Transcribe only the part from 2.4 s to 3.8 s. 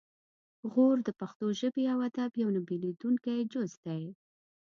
یو نه بیلیدونکی جز